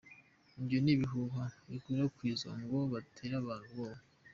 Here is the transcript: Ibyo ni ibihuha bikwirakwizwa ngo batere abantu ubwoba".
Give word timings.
Ibyo 0.59 0.77
ni 0.83 0.91
ibihuha 0.95 1.43
bikwirakwizwa 1.69 2.51
ngo 2.61 2.77
batere 2.93 3.33
abantu 3.41 3.65
ubwoba". 3.69 4.01